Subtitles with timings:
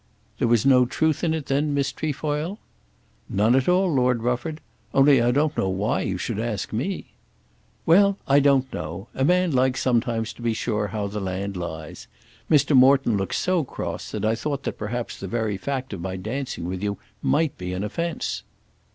[0.39, 2.57] "There was no truth in it then, Miss Trefoil?"
[3.29, 4.59] "None at all, Lord Rufford.
[4.95, 7.13] Only I don't know why you should ask me."
[7.85, 9.09] "Well; I don't know.
[9.13, 12.07] A man likes sometimes to be sure how the land lies.
[12.49, 12.75] Mr.
[12.75, 16.65] Morton looks so cross that I thought that perhaps the very fact of my dancing
[16.67, 18.41] with you might be an offence."